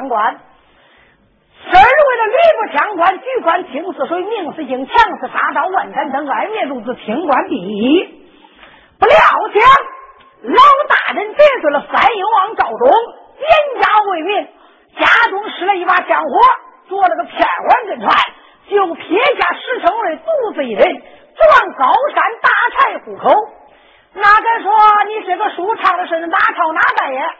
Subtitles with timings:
[0.00, 0.40] 吕布相官。
[1.62, 8.24] 身为了吕布相官，举官清似水，明似镜，强似沙道，万山登，爱面如子，清官第一。
[8.98, 9.16] 不料
[9.52, 9.62] 想
[10.42, 12.88] 老大人得罪了三英王赵忠，
[13.38, 14.48] 严家为民，
[14.98, 16.30] 家中失了一把香火，
[16.88, 18.16] 做了个片碗跟船，
[18.70, 23.30] 就撇下石成瑞独自一人，转高山打柴糊口。
[24.14, 24.72] 哪敢说
[25.06, 27.34] 你这个书唱的是哪朝哪代呀？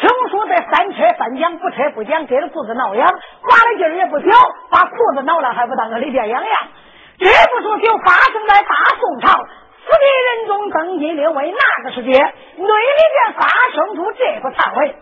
[0.00, 3.10] 听说在三车三讲不车不讲，给了裤子挠痒，
[3.42, 4.26] 花的劲儿也不小，
[4.70, 6.68] 把裤子挠了还不当个里边痒痒。
[7.18, 12.22] 这部书就发生在大宋朝，四帝仁宗登基列位那个时节，内里
[12.62, 14.94] 边发生出这个传闻：石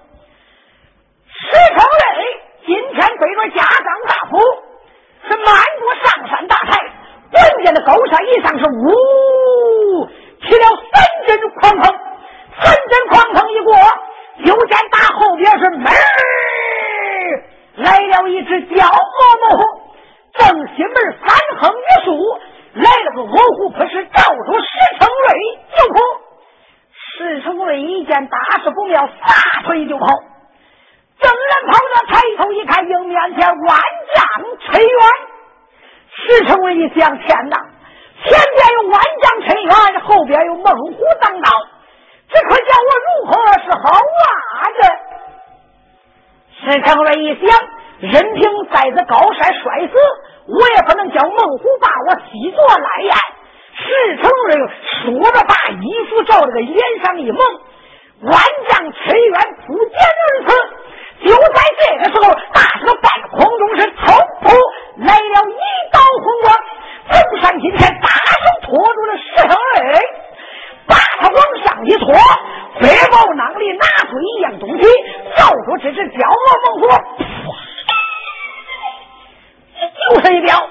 [1.76, 4.38] 成瑞今天背着家当大斧，
[5.29, 6.79] 是漫步上山大柴，
[7.31, 10.09] 关键的高山一上是呜。
[10.40, 10.64] 起了
[10.95, 11.99] 三阵狂风，
[12.59, 13.75] 三阵狂风一过，
[14.47, 15.93] 就见大后边是门
[17.83, 19.63] 来了一只焦磨猛虎，
[20.35, 21.29] 正西门三
[21.61, 22.09] 横一竖，
[22.75, 24.69] 来了个卧虎扑是，照住石
[24.99, 26.01] 成瑞就跑。
[26.93, 30.07] 石成瑞一见大事不妙，撒腿就跑。
[31.21, 33.79] 正然跑着，抬头一看，迎面前万
[34.15, 34.25] 丈
[34.67, 34.91] 尘缘。
[36.13, 37.57] 石成瑞一想，天哪！
[38.23, 41.51] 前边有万丈深渊，后边有猛虎当道，
[42.29, 43.33] 这可叫我如何
[43.65, 44.69] 是好啊？
[44.81, 45.10] 这
[46.62, 47.49] 石成瑞一想，
[48.00, 49.93] 任凭在这高山摔死，
[50.47, 53.17] 我也不能叫猛虎把我吸作来呀！
[53.76, 54.57] 石成瑞
[55.05, 57.40] 说着，把衣服照这个脸上一蒙，
[58.23, 58.38] 万
[58.69, 60.52] 丈深渊不见而死。
[61.25, 64.49] 就在这个时候，大车半空中是冲扑
[64.97, 65.62] 来了一
[65.93, 66.57] 道红光。
[67.11, 70.00] 登上今天，大手托住了石头人，
[70.87, 72.14] 把他往上一拖，
[72.81, 74.85] 背包囊里拿出一样东西，
[75.50, 76.87] 照住这只焦毛猛虎，
[80.14, 80.70] 又是一镖，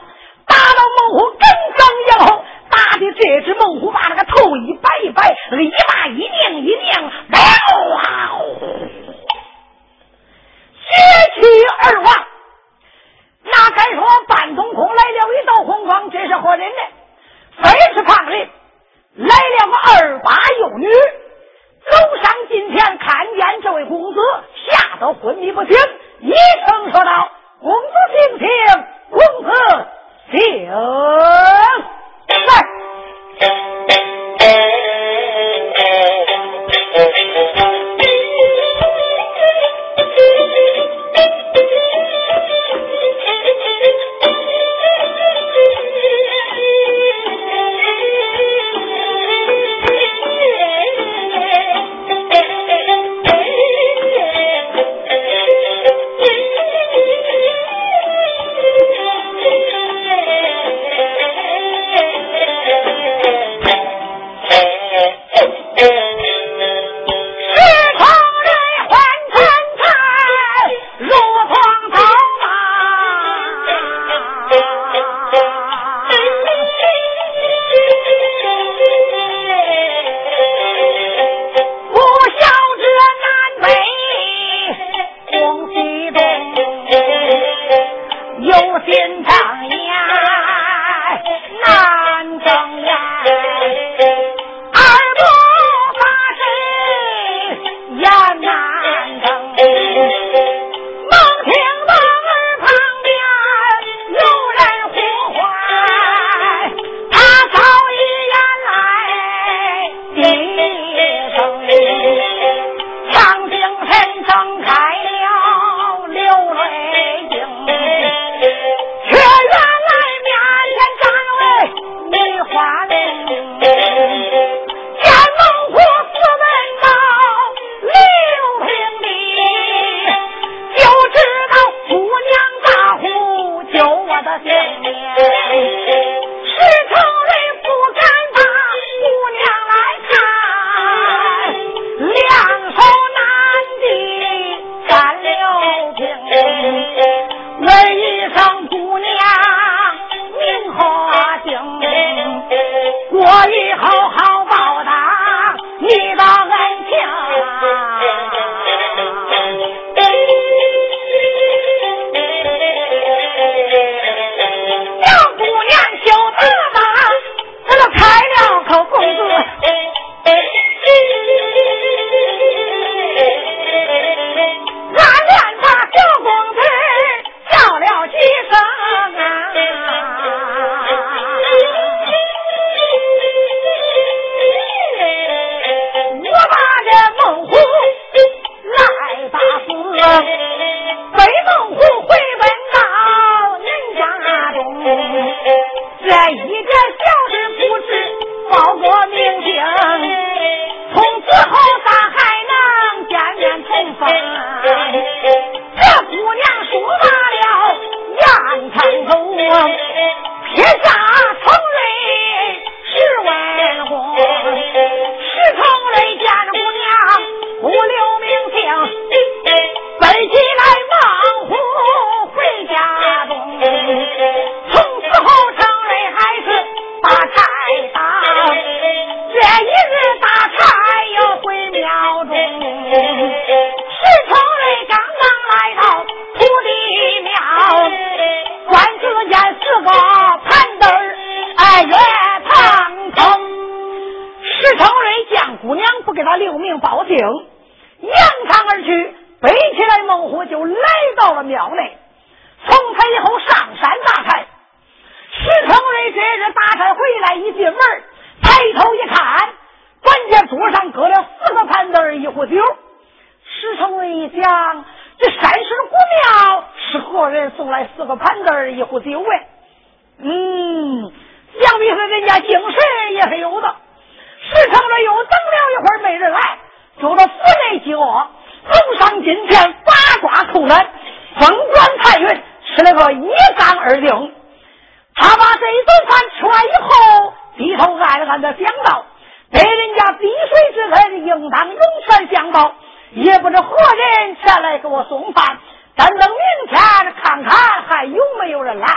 [295.99, 296.39] 咱，等明
[296.69, 298.87] 天看看还有没有人来。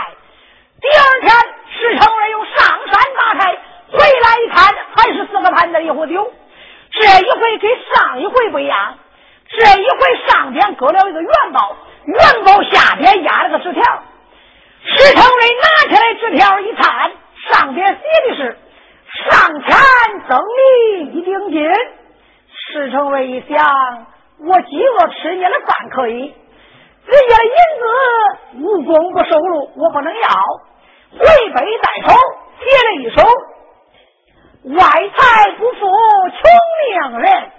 [0.79, 1.31] 第二天，
[1.69, 3.51] 石成瑞又上山打柴，
[3.91, 6.31] 回来一看，还是四个盘子一壶酒。
[6.91, 8.97] 这一回跟上一回不一样，
[9.49, 13.83] 这一回上边搁了一个元宝，元宝下边压了个纸条。
[14.85, 17.11] 石成瑞拿起来纸条一看，
[17.51, 18.57] 上边写的是
[19.29, 19.77] “上天
[20.29, 21.69] 赠你一锭金”。
[22.71, 24.07] 石成瑞一想，
[24.39, 26.33] 我饥饿吃你的饭可以，
[27.05, 27.83] 人家的银子
[28.65, 30.21] 无功不受禄，我不能要。
[31.11, 32.13] 回背带手
[32.59, 33.21] 写了一首
[34.75, 36.39] ：“外财不富穷
[36.79, 37.51] 命人。”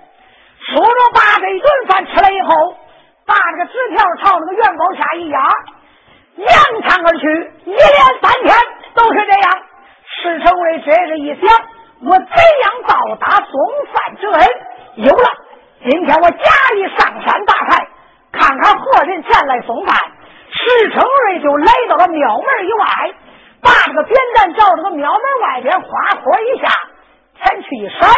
[0.67, 2.75] 说着把这一顿饭吃了以后，
[3.27, 5.39] 把这个纸条朝那个元宝下一压。
[6.37, 8.57] 扬长而去，一连三天
[8.95, 9.63] 都是这样。
[10.07, 11.55] 石成瑞这日一想，
[12.03, 13.53] 我怎样报答送
[13.93, 14.49] 饭之恩？
[14.97, 15.31] 有了，
[15.89, 17.87] 今天我假意上山打柴，
[18.39, 19.97] 看看何人前来送饭。
[20.51, 23.15] 石成瑞就来到了庙门以外，
[23.63, 25.89] 把这个扁担照这个庙门外边花
[26.23, 26.69] 坡一下，
[27.43, 28.09] 前去一甩，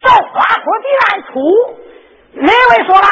[0.00, 1.32] 照花坡地暗处。
[2.34, 3.08] 那位说了，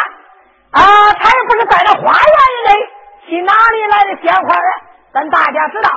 [0.73, 2.87] 啊，他也不是在那花园里。
[3.29, 4.71] 去哪里来的鲜花啊？
[5.13, 5.91] 但大家知道，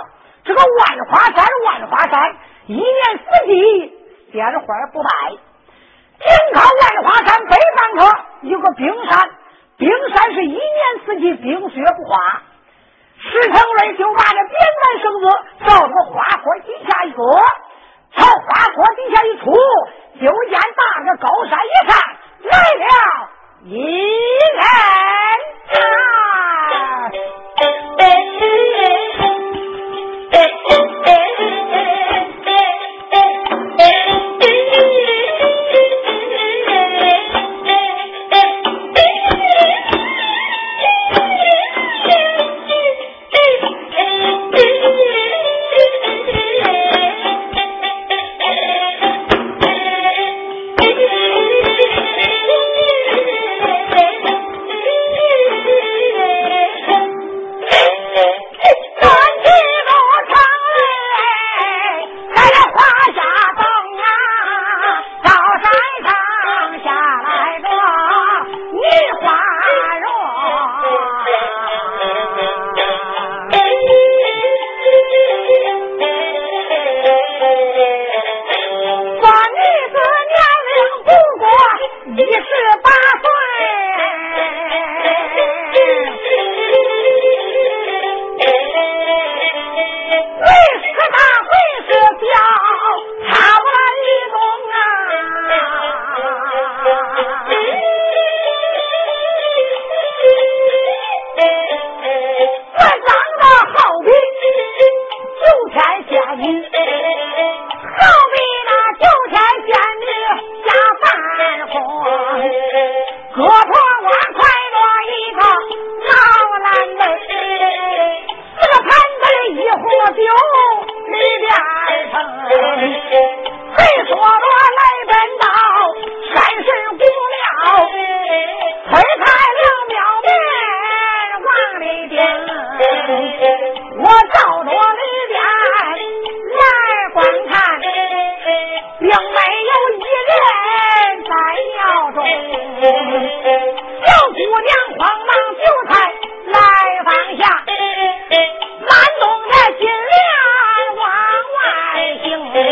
[0.45, 2.35] 这个万花山，万花山
[2.67, 2.85] 一年
[3.17, 3.97] 四季
[4.31, 5.09] 鲜花不败。
[6.19, 9.29] 紧靠万花山北方侧有个冰山，
[9.77, 10.61] 冰山是一年
[11.05, 12.43] 四季冰雪不化。
[13.17, 15.25] 石成瑞就把这扁担绳子
[15.65, 17.23] 照这个花坡底下一搁，
[18.15, 19.51] 朝花坡底下一出，
[20.19, 21.97] 就见大个高山一看，
[22.43, 22.51] 来
[22.85, 22.87] 了
[23.63, 23.73] 一
[24.53, 24.61] 人
[25.71, 25.83] 啊！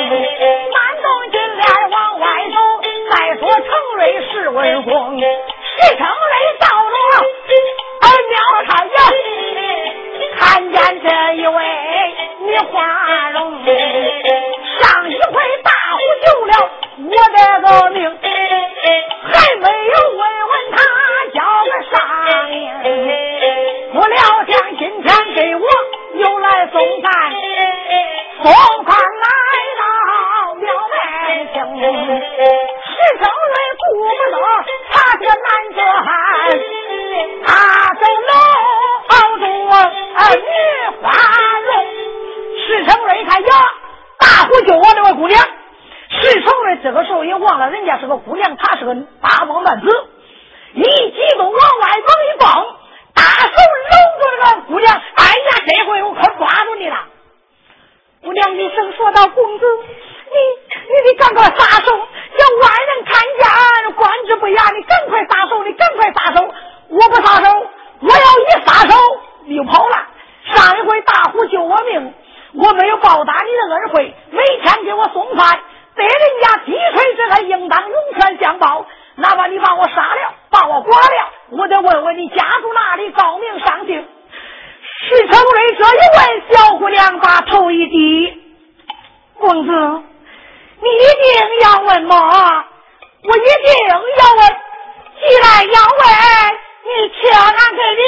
[0.10, 2.56] 满洞金莲往外走，
[3.10, 5.26] 再说程瑞是文公，徐
[5.98, 6.96] 程瑞到了
[8.02, 8.36] 二庙
[8.66, 8.96] 上呀，
[10.38, 11.58] 看见这一位
[12.42, 16.52] 女花容，上一回大虎救了
[16.98, 17.98] 我这个命，
[19.32, 20.78] 还没有问问他
[21.34, 21.96] 叫个啥
[22.50, 22.54] 名，
[23.94, 25.66] 不料想今天给我
[26.16, 27.12] 又来送饭，
[28.44, 28.73] 送。
[89.74, 90.04] 子，
[90.82, 91.26] 你一定
[91.62, 92.14] 要问妈，
[93.24, 93.92] 我一定要
[94.36, 94.42] 问。
[95.20, 96.02] 既然要问，
[96.84, 98.02] 你听俺给你。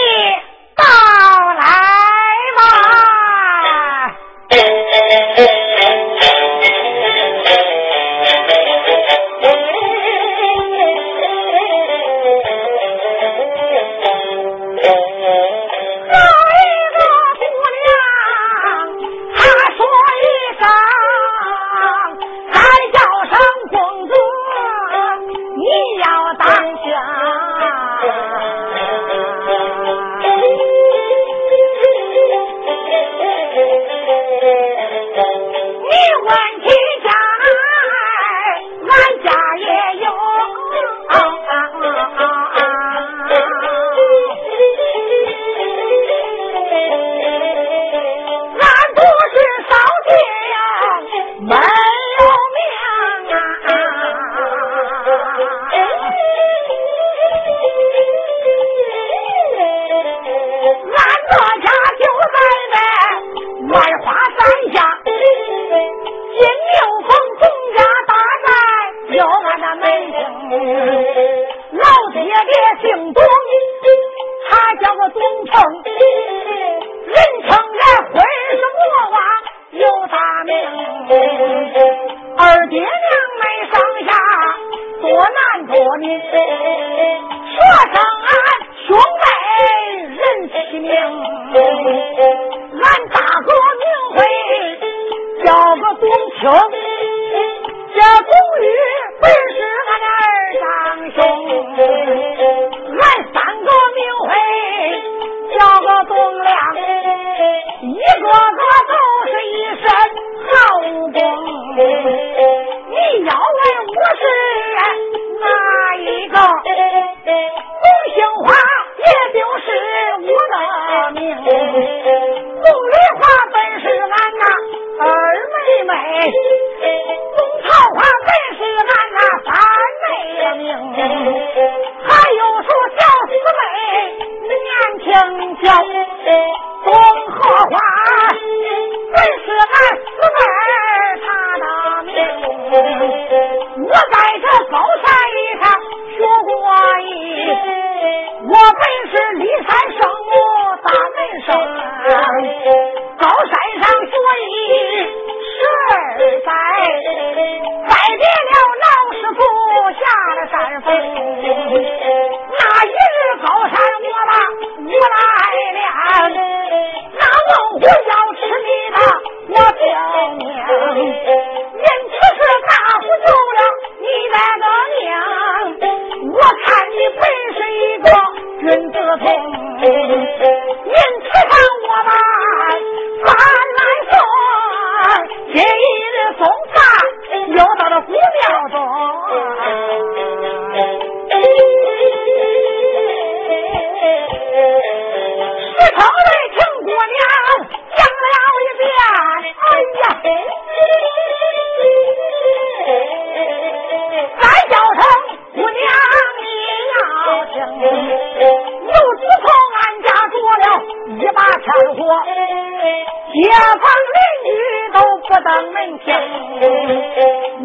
[211.56, 213.40] 街
[213.82, 214.50] 坊邻居
[214.94, 216.08] 都不当门听，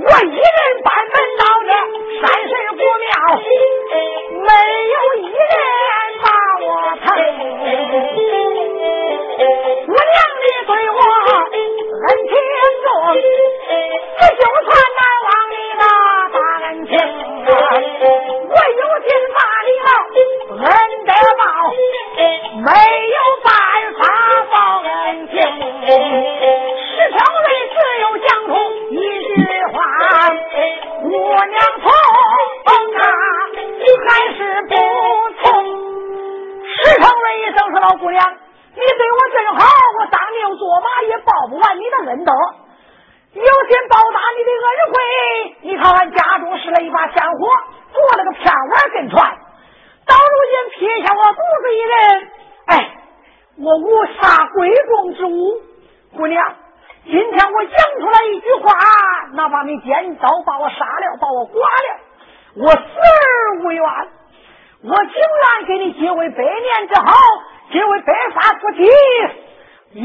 [0.02, 1.70] 我一人搬门到这
[2.20, 3.10] 山神古庙，
[4.46, 4.48] 没
[4.94, 5.54] 有一人
[6.22, 6.24] 把
[6.66, 6.66] 我
[7.04, 7.06] 疼。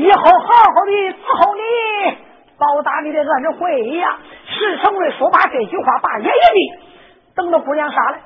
[0.05, 1.61] 以后好好的伺候你，
[2.59, 4.19] 报答你的恩惠呀。
[4.47, 6.59] 石成瑞说罢这句话，把爷爷的，
[7.35, 8.21] 等着姑娘杀来。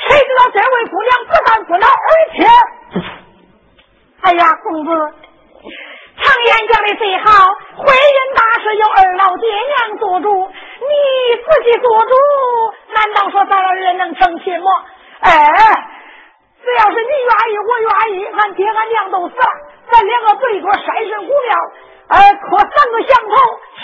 [0.00, 2.44] 谁知道这位姑娘不但不恼，而且，
[4.22, 4.90] 哎呀，公子。
[6.20, 7.24] 常言讲的最好，
[7.76, 10.90] 婚姻大事由二老爹娘做主，你
[11.36, 12.12] 自己做主，
[12.92, 14.70] 难道说咱老人能成亲吗？
[15.20, 15.30] 哎，
[16.68, 17.88] 只要是你愿意，我愿
[18.20, 19.48] 意，俺爹俺娘都死了，
[19.90, 21.56] 咱两个对着山神古庙，
[22.08, 23.32] 哎，磕三个响头，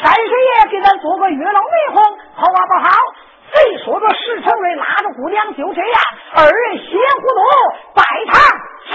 [0.02, 2.02] 山神爷给咱做个月老媒红，
[2.34, 2.90] 好啊不好？
[3.54, 5.98] 谁说这石成瑞拉着姑娘就这样，
[6.36, 7.40] 二人血糊涂
[7.94, 8.38] 拜堂
[8.92, 8.94] 成。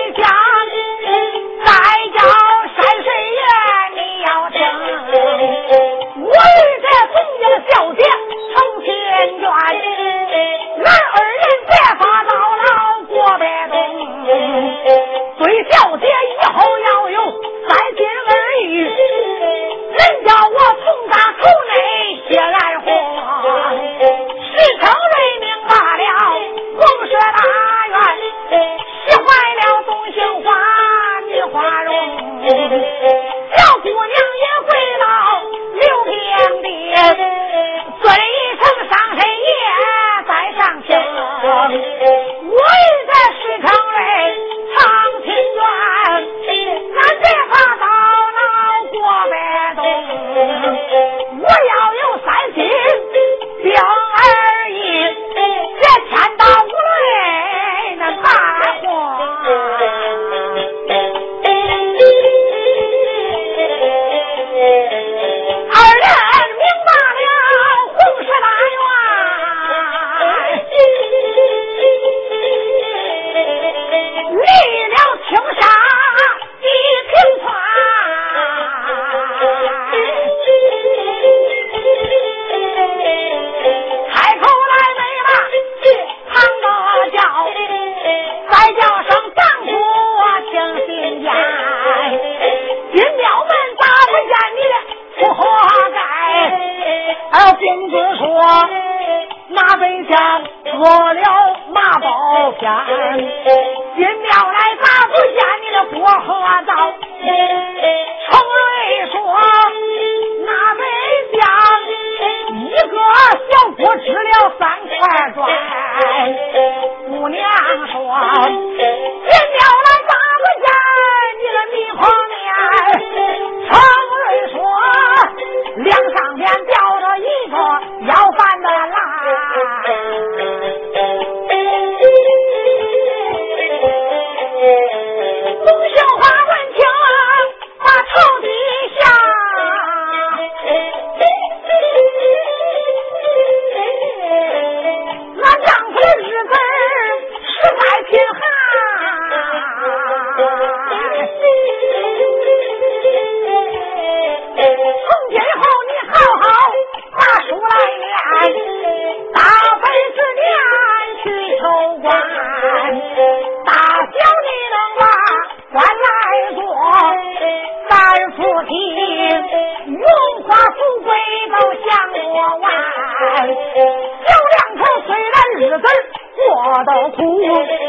[177.11, 177.80] 苦，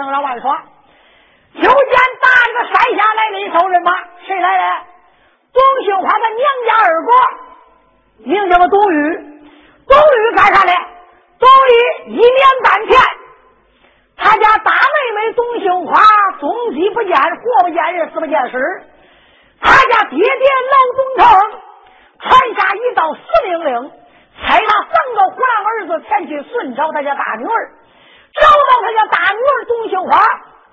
[0.00, 0.62] 正在玩耍。
[1.54, 1.68] 就见
[2.22, 3.92] 打这个山下来了一头人马，
[4.26, 4.84] 谁来了？
[5.52, 7.12] 董兴华的娘家二哥，
[8.24, 9.14] 名叫个董玉。
[9.88, 10.72] 董玉干啥嘞？
[11.40, 13.00] 董玉一年半前，
[14.16, 16.00] 他家大妹妹董秀花
[16.38, 18.84] 踪迹不见，活不见人，死不见尸。
[19.60, 21.60] 他家爹爹老董成
[22.20, 23.90] 传下一道死命令，
[24.40, 27.72] 差他三个虎狼儿子前去寻找他家大女儿。
[28.34, 30.22] 找到他家大女儿董秀花，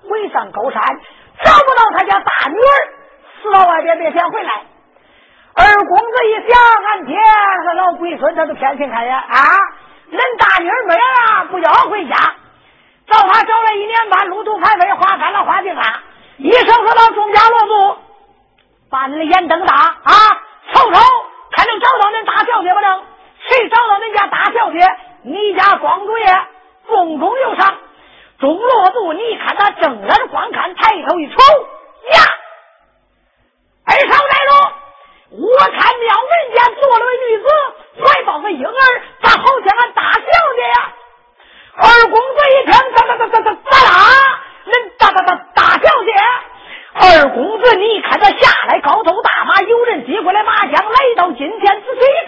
[0.08, 0.80] 回上高山；
[1.44, 2.70] 找不到他家大女儿，
[3.42, 4.52] 死到外边别想回来。
[5.54, 7.18] 二公子一想，俺爹
[7.64, 9.36] 和老龟孙他都偏心开呀啊！
[10.10, 12.14] 恁大女儿没了，不要回家。
[13.10, 15.82] 找他找了一年半，路途排飞，花干了花尽了。
[16.36, 17.98] 一声说到钟家落族，
[18.90, 20.12] 把你的眼瞪大啊！
[20.72, 21.00] 瞅瞅，
[21.50, 23.02] 看能找到恁大小姐不能？
[23.48, 24.78] 谁找到恁家大小姐？
[25.22, 26.26] 你家庄主爷
[26.88, 27.78] 重中有赏。
[28.40, 31.34] 钟落度，你看他正眼观看，抬头一瞅
[32.12, 32.18] 呀，
[33.84, 34.72] 二少来了。
[35.30, 37.44] 我看庙门前坐了个女子，
[38.00, 40.20] 怀抱个婴儿，咋好像俺大小
[40.56, 40.94] 姐呀？
[41.76, 44.40] 二公子一听，咋咋咋咋咋咋啦？
[44.66, 46.12] 恁大大大大小姐？
[46.94, 52.27] 二公子，你看他下来，高头大马，有人接过来马枪，来到近前，仔细一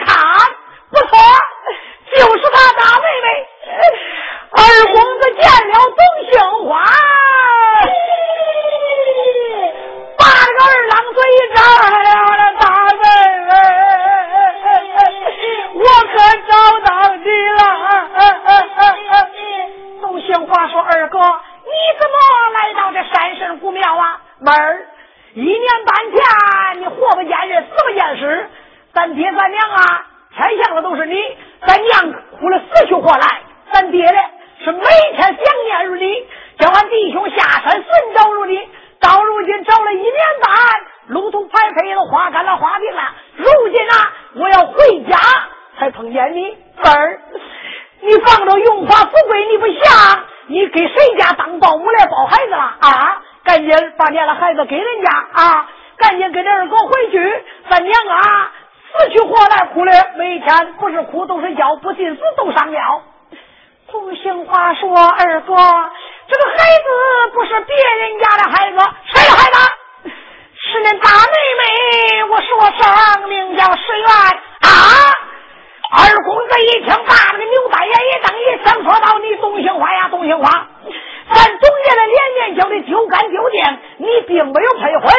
[84.23, 85.10] 并没有徘徊。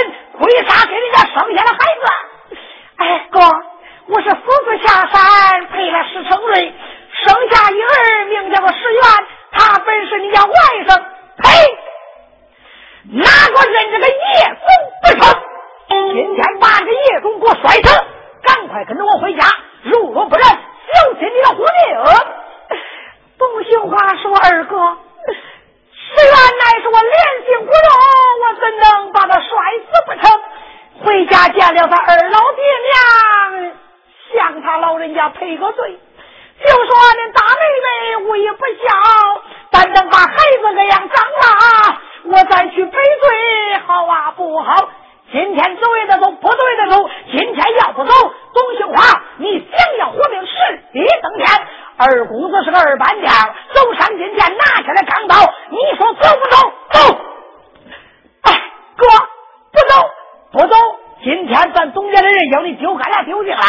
[62.52, 63.62] 叫你丢俺俩丢你了。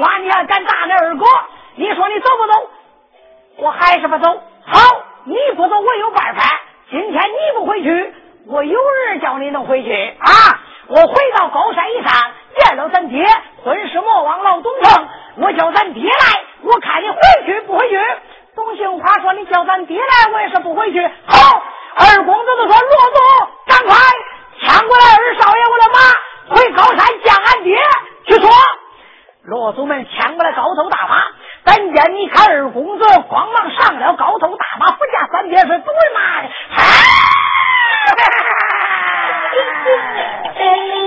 [0.00, 1.24] 花，你还敢打你二哥？
[1.76, 2.70] 你说你走不走？
[3.58, 4.42] 我还是不走。
[4.64, 4.80] 好，
[5.24, 6.42] 你不走，我有办法。
[6.90, 8.14] 今天你不回去，
[8.46, 10.60] 我有人叫你能回去啊！
[10.88, 12.12] 我回到高山一上，
[12.58, 13.26] 见了咱爹，
[13.64, 18.00] 混世魔王老东城，我叫咱爹来，我看你回去不回去。
[18.54, 21.62] 董兴花说：“你叫咱爹来，我也是不回去。”好，
[21.96, 23.96] 二公子就说：“罗总，赶快
[24.62, 27.76] 抢过来二少爷我的马，回高山见俺爹
[28.26, 28.48] 去说。”
[29.46, 31.22] 罗祖们抢过来高头大马
[31.62, 36.48] 但见你看二公子慌忙上了高头大马不加三天是堵的妈的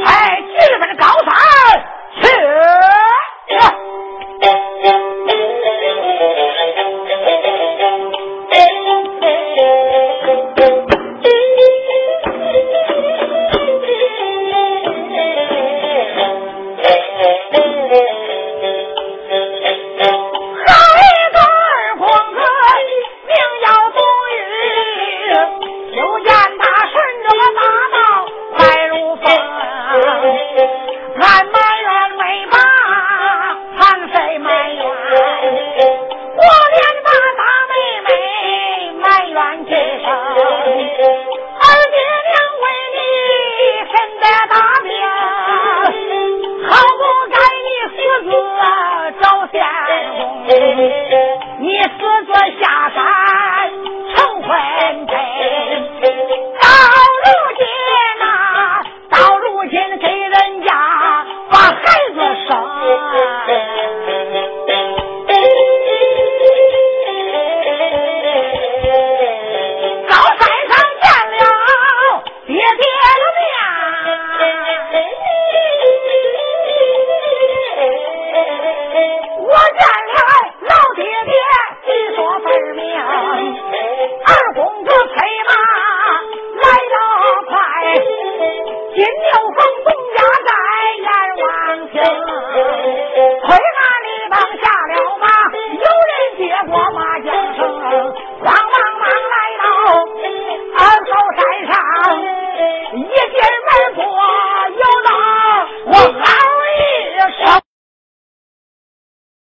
[0.06, 1.36] 哎你们的高三
[2.22, 2.89] 去